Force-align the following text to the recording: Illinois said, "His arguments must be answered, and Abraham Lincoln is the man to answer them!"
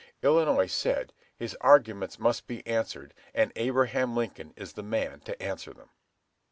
Illinois 0.23 0.65
said, 0.65 1.13
"His 1.37 1.55
arguments 1.61 2.17
must 2.17 2.47
be 2.47 2.65
answered, 2.65 3.13
and 3.35 3.51
Abraham 3.55 4.15
Lincoln 4.15 4.51
is 4.57 4.73
the 4.73 4.81
man 4.81 5.19
to 5.25 5.39
answer 5.39 5.73
them!" 5.75 5.91